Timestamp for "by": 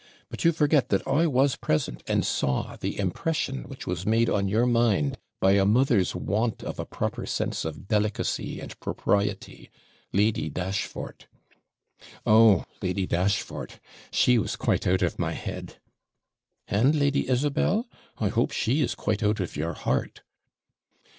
5.39-5.51